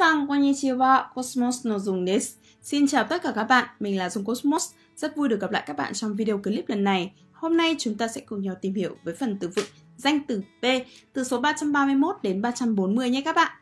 [0.00, 2.36] san, konnichiwa, Cosmos no Dung desu.
[2.62, 4.70] Xin chào tất cả các bạn, mình là Dung Cosmos.
[4.96, 7.12] Rất vui được gặp lại các bạn trong video clip lần này.
[7.32, 9.64] Hôm nay chúng ta sẽ cùng nhau tìm hiểu với phần từ vựng
[9.96, 10.64] danh từ P
[11.12, 13.52] từ số 331 đến 340 nhé các bạn.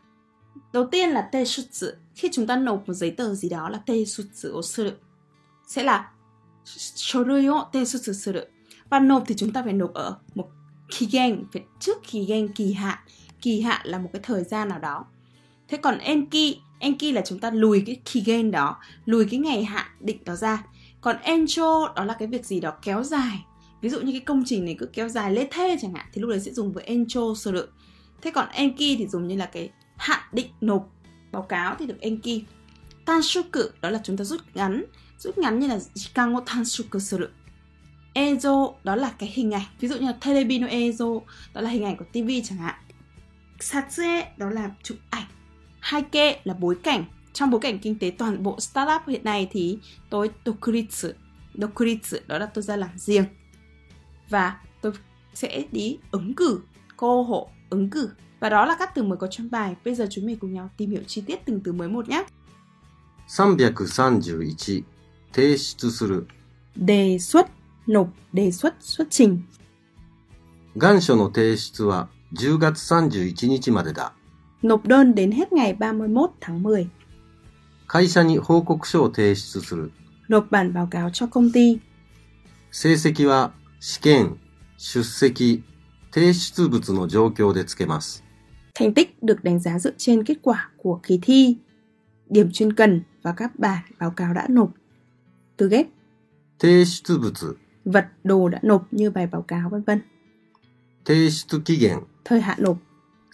[0.72, 1.86] Đầu tiên là teishutsu.
[2.14, 4.90] Khi chúng ta nộp một giấy tờ gì đó là teishutsu o suru.
[5.68, 6.10] Sẽ là
[6.94, 8.40] shorui o teishutsu suru.
[8.90, 10.48] Và nộp thì chúng ta phải nộp ở một
[10.98, 12.98] kigen, phải trước kigen kỳ hạn.
[13.42, 15.04] Kỳ hạn là một cái thời gian nào đó.
[15.68, 19.86] Thế còn enki, enki là chúng ta lùi cái kigen đó, lùi cái ngày hạn
[20.00, 20.64] định đó ra.
[21.00, 23.44] Còn encho đó là cái việc gì đó kéo dài.
[23.80, 26.20] Ví dụ như cái công trình này cứ kéo dài lê thê chẳng hạn thì
[26.20, 27.60] lúc đấy sẽ dùng với encho suru.
[28.22, 30.88] Thế còn enki thì dùng như là cái hạn định nộp
[31.32, 32.42] báo cáo thì được enki.
[33.04, 34.84] Tanshuku đó là chúng ta rút ngắn,
[35.18, 37.24] rút ngắn như là jikango wo sơ suru.
[38.14, 41.20] Ezo đó là cái hình ảnh, ví dụ như là telebi no ezo
[41.54, 42.74] đó là hình ảnh của tivi chẳng hạn.
[43.60, 45.24] Satsue đó là chụp ảnh
[45.79, 47.05] Haike là bối cảnh.
[47.33, 49.79] Trong bối cảnh kinh tế toàn bộ startup hiện nay thì
[50.09, 51.07] tôi dokuritsu,
[51.53, 53.25] dokuritsu đó là tôi ra làm riêng.
[54.29, 54.91] Và tôi
[55.33, 56.61] sẽ đi ứng cử,
[56.97, 58.09] cô hộ, ứng cử.
[58.39, 59.75] Và đó là các từ mới có trong bài.
[59.85, 62.23] Bây giờ chúng mình cùng nhau tìm hiểu chi tiết từng từ mới một nhé.
[63.37, 64.83] 331
[65.33, 66.27] 提出する
[66.75, 67.47] Đề xuất,
[67.87, 69.43] nộp, đề xuất, xuất trình.
[70.75, 74.13] 願書の提出は10月31日までだ
[74.61, 76.87] Nộp đơn đến hết ngày 31 tháng 10.
[77.87, 79.91] 会社に報告書を提出する
[80.29, 81.79] Nộp bản báo cáo cho công ty.
[82.71, 84.37] 成績は試験
[84.77, 85.63] 出席
[86.11, 88.23] 提出物の状況でつけます
[88.75, 91.57] Thành tích được đánh giá dựa trên kết quả của kỳ thi,
[92.29, 94.71] điểm chuyên cần và các bản báo cáo đã nộp.
[95.57, 95.87] Từ ghép,
[96.59, 97.53] 提出物
[97.85, 100.01] vật, đồ đã nộp như bài báo cáo vân vân.
[101.05, 102.77] 提出期限 Thời hạn nộp,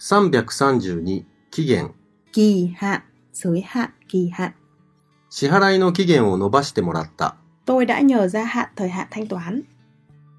[0.04, 1.90] 332期限
[2.32, 3.00] kỳ hạn,
[3.32, 4.52] giới hạn, kỳ hạn.
[5.30, 7.36] 支払いの期限を延ばしてもらった
[7.66, 9.62] Tôi đã nhờ gia hạn thời hạn thanh toán.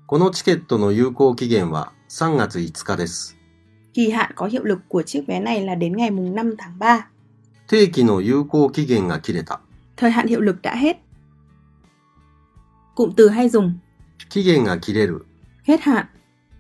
[0.08, 3.38] このチケットの有効期限は3月5日です。
[3.94, 6.80] Kỳ hạn có hiệu lực của chiếc vé này là đến ngày mùng 5 tháng
[6.80, 7.08] 3.
[7.68, 9.60] 定期の有効期限が切れた。
[9.98, 10.98] Thời hạn hiệu lực đã hết.
[12.96, 13.74] Cụm từ hay dùng
[14.30, 15.26] 期限が切れる。
[15.64, 16.06] hết hạn,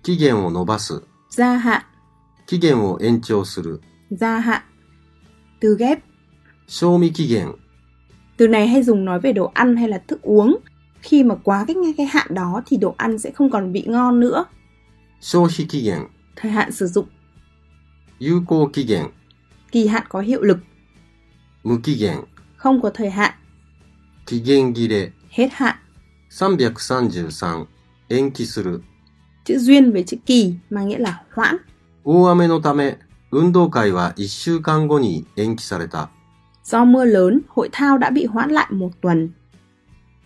[0.03, 1.03] 期限を延ばす。
[1.29, 1.83] gia hạn,
[2.45, 3.81] 期限を延長する。
[4.11, 4.61] gia hạn.
[5.59, 5.99] Từ ghép,
[6.67, 7.53] 賞味期限。
[8.37, 10.57] từ này hay dùng nói về đồ ăn hay là thức uống.
[11.01, 14.19] Khi mà quá cái cái hạn đó thì đồ ăn sẽ không còn vị ngon
[14.19, 14.45] nữa.
[15.21, 16.07] 消費期限。
[16.35, 17.05] Thời hạn sử dụng,
[18.19, 19.09] 有効期限。
[19.71, 20.57] kỳ hạn có hiệu lực,
[21.63, 22.23] 無期限。
[22.57, 23.31] không có thời hạn,
[24.25, 25.11] 期限切れ。
[25.29, 25.75] hết hạn.
[26.31, 27.67] 333
[28.09, 28.81] 延期する。
[29.45, 31.57] Chữ duyên với chữ kỳ mang nghĩa là hoãn.
[32.05, 32.99] 大雨のため、
[33.31, 36.09] 運動会は1週間後に延期された。
[36.63, 39.29] Do mưa lớn, hội thao đã bị hoãn lại một tuần.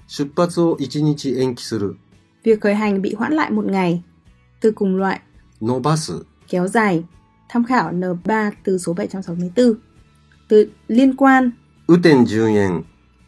[0.07, 1.95] 出発を1日延期する。
[2.43, 4.03] Việc khởi hành bị hoãn lại một ngày.
[4.61, 5.19] Từ cùng loại,
[5.61, 6.25] 伸ばす。
[6.47, 7.03] kéo dài.
[7.49, 9.75] Tham khảo N3 từ số 764.
[10.47, 11.51] Từ liên quan,
[11.87, 12.83] 雨天順延。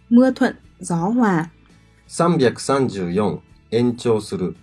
[0.09, 1.49] mưa thuận, gió hòa.
[2.07, 3.39] 334
[3.69, 4.55] 延長する。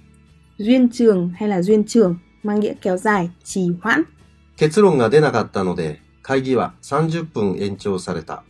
[0.59, 4.03] Duyên trường hay là duyên trường mang nghĩa kéo dài, trì hoãn.
[4.57, 8.45] 結論が出なかったので、会議は30分延長された。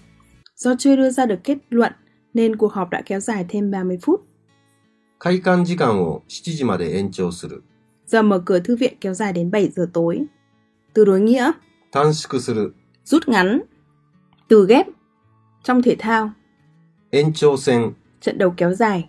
[0.56, 1.92] Do chưa đưa ra được kết luận
[2.34, 4.20] nên cuộc họp đã kéo dài thêm 30 phút.
[5.18, 7.62] 開館時間を7時まで延長する。
[8.06, 10.26] Giờ mở cửa thư viện kéo dài đến 7 giờ tối.
[10.94, 11.52] Từ đối nghĩa,
[11.92, 12.74] 短縮する。
[13.04, 13.62] rút ngắn.
[14.48, 14.86] Từ ghép,
[15.62, 16.30] trong thể thao,
[17.10, 17.92] 延長戦。
[18.20, 19.08] trận đấu kéo dài.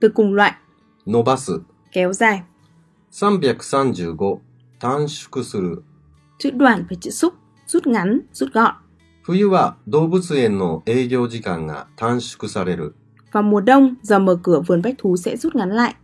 [0.00, 0.52] Từ cùng loại,
[1.06, 1.60] 伸ばす。
[1.92, 2.42] kéo dài.
[3.10, 4.40] 335
[4.78, 5.82] 短縮する。
[6.38, 7.34] Chữ đoàn với chữ xúc,
[7.66, 8.74] rút ngắn, rút gọn.
[9.22, 12.94] 冬は動物園の営業時間が短縮される。
[13.32, 15.94] Vào mùa đông, giờ mở cửa vườn bách thú sẽ rút ngắn lại.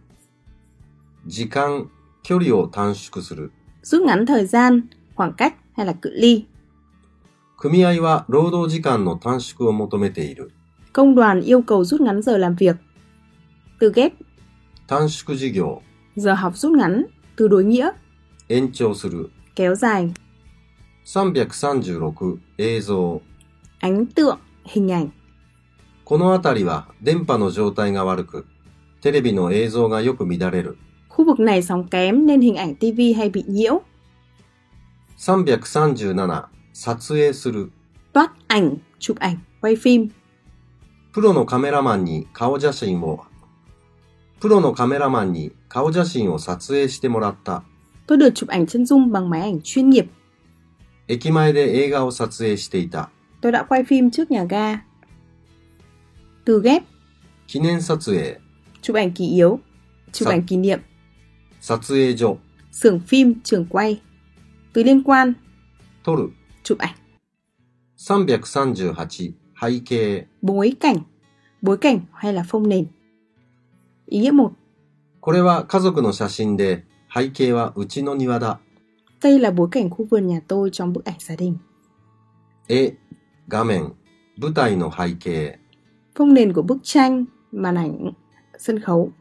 [1.27, 1.89] 時間、
[2.23, 3.50] 距離を短縮する。
[3.83, 4.83] Rút ngắn thời gian,
[5.15, 6.47] khoảng cách hay là cự ly.
[7.59, 10.53] 組合は労働時間の短縮を求めている。
[10.93, 12.77] Công đoàn yêu cầu rút ngắn giờ làm việc.
[13.81, 14.12] Từ ghép,
[14.87, 15.83] 短縮授業、
[16.17, 17.06] giờ học rút ngắn.
[17.37, 17.91] Từ đối nghĩa,
[18.49, 19.31] 延長する。
[19.55, 20.12] kéo dài.
[21.05, 23.21] 336映像。
[23.81, 25.09] Ánh tượng, hình ảnh.
[26.05, 28.47] この辺りは電波の状態が悪く、
[29.03, 30.79] テレビの映像がよく乱れる。
[31.09, 33.83] Khu vực này sóng kém nên hình ảnh TV hay bị nhiễu.
[35.19, 36.43] 337
[36.73, 37.71] 撮影する。
[38.12, 40.09] Toát ảnh, chụp ảnh, quay phim.
[41.12, 43.25] プロのカメラマンに顔写真を、
[44.43, 47.62] プロのカメラマンに顔写真を撮影してもらった。
[48.06, 50.06] Tôi được chụp ảnh chân dung bằng máy ảnh chuyên nghiệp.
[51.09, 53.11] 駅前で映画を撮影していた。
[53.41, 54.85] Tôi đã quay phim trước nhà ga.
[56.45, 56.83] Từ ghép,
[57.47, 58.37] 記念撮影、
[58.83, 59.61] chụp ảnh kỷ yếu,
[60.12, 60.33] chụp Sao?
[60.33, 60.81] ảnh kỷ niệm,
[61.61, 62.37] 撮影所、
[62.73, 64.00] xưởng phim, trường quay.
[64.73, 65.35] Từ liên quan,
[66.05, 66.31] 撮る、
[66.62, 66.95] chụp ảnh.
[67.97, 70.25] 338、背景。
[70.43, 70.97] Bối cảnh,
[71.62, 72.87] bối cảnh hay là phông nền.
[74.06, 74.50] Ý nghĩa 1.
[75.21, 76.85] これは家族の写真で、
[77.15, 78.61] 背景はうちの庭だ。
[79.21, 81.59] Đây là bối cảnh khu vườn nhà tôi trong bức ảnh gia đình.
[82.69, 82.97] 絵、
[83.49, 83.95] 画面、
[84.37, 85.59] 舞台の背景。
[86.15, 88.12] Phông nền của bức tranh, màn ảnh,
[88.59, 89.12] sân khấu.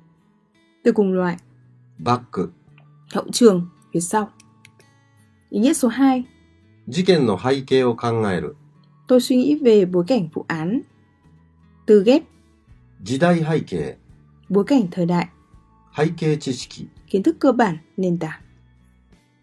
[0.83, 1.37] Từ cùng loại,
[1.99, 2.51] バック。
[3.13, 4.29] hậu trường, phía sau.
[5.49, 6.25] Ý nghĩa số 2.
[6.87, 8.55] 事件の背景を考える。
[9.07, 10.81] Tôi suy nghĩ về bối cảnh vụ án.
[11.85, 12.23] Từ ghép,
[13.03, 13.97] 時代背景、
[14.51, 15.27] bối cảnh thời đại,
[15.97, 16.87] 背景知識。
[17.07, 18.41] kiến thức cơ bản, nền tảng.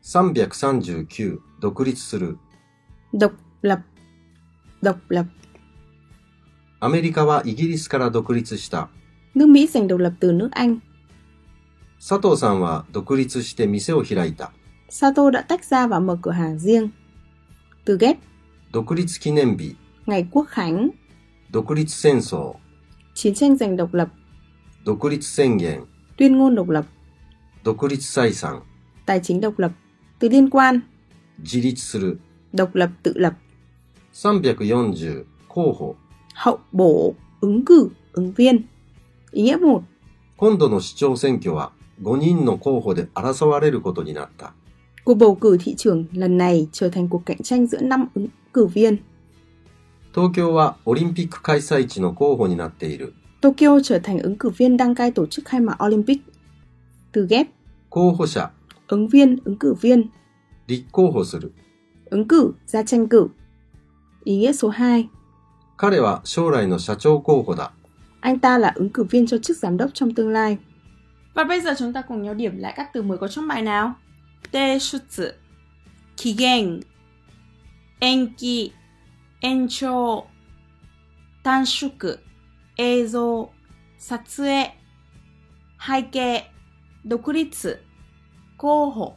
[0.02, 2.36] 339、独立する。
[3.12, 3.32] Độc
[3.62, 3.80] lập,
[4.82, 5.26] độc lập.
[6.80, 8.88] アメリカはイギリスから独立した。
[9.34, 10.80] Nước Mỹ giành độc lập từ nước Anh.
[11.98, 14.52] 佐藤さんは独立して店を開いた。
[14.90, 16.90] Sato đã tách ra và mở cửa hàng riêng.
[17.84, 18.18] Từ ghép,
[18.72, 19.74] 独立記念日、
[20.06, 20.90] ngày quốc khánh,
[21.52, 22.54] 独立戦争、
[23.14, 24.08] chiến tranh giành độc lập,
[24.84, 25.84] 独立宣言、
[26.16, 26.86] tuyên ngôn độc lập,
[27.64, 28.60] 独立財産、
[29.06, 29.72] tài chính độc lập.
[30.18, 30.80] Từ liên quan,
[31.38, 32.18] 自立する。
[32.52, 33.34] độc lập tự lập,
[34.12, 35.96] 340、候補。
[36.34, 38.66] hậu bổ, ứng cử, ứng viên.
[39.32, 39.82] Ý nghĩa 1.
[40.36, 41.72] 今度の市長選挙は
[42.02, 44.52] 5人の候補で争われることになった。
[45.04, 48.28] Cuộc bầu cử thị trường lần này trở thành cuộc cạnh tranh giữa 5 ứng
[48.52, 48.98] cử viên.
[50.14, 53.14] 東京はオリンピック開催地の候補になっている。
[53.40, 56.20] Tokyo trở thành ứng cử viên đăng cai tổ chức khai mạc Olympic.
[57.12, 57.46] Từ ghép,
[57.90, 58.50] 候補者、
[58.88, 60.10] ứng viên, ứng cử viên,
[60.66, 61.52] 立候補する。
[62.10, 63.28] ứng cử, ra tranh cử.
[64.24, 65.08] Ý nghĩa số 2.
[65.78, 67.72] 彼は将来の社長候補だ。
[68.20, 70.58] Anh ta là ứng cử viên cho chức giám đốc trong tương lai.
[71.34, 73.62] Và bây giờ chúng ta cùng nhau điểm lại các từ mới có trong bài
[73.62, 73.94] nào.
[74.50, 75.24] Tê shutsu,
[76.16, 76.80] kigen,
[78.00, 78.70] enki,
[79.40, 80.24] enchou,
[81.42, 82.08] tanshuku,
[82.78, 83.46] eizo,
[83.98, 84.72] satsue,
[85.76, 86.44] haike,
[87.10, 87.70] dokuritsu,
[88.58, 89.10] koho.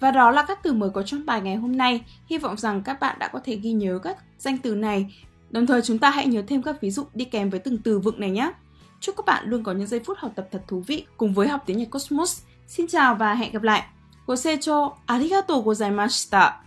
[0.00, 2.04] Và đó là các từ mới có trong bài ngày hôm nay.
[2.26, 5.10] Hy vọng rằng các bạn đã có thể ghi nhớ các danh từ này
[5.52, 7.98] Đồng thời chúng ta hãy nhớ thêm các ví dụ đi kèm với từng từ
[7.98, 8.52] vựng này nhé.
[9.00, 11.48] Chúc các bạn luôn có những giây phút học tập thật thú vị cùng với
[11.48, 12.42] học tiếng Nhật Cosmos.
[12.66, 13.82] Xin chào và hẹn gặp lại.
[14.24, 16.65] ご清聴ありがとうございました。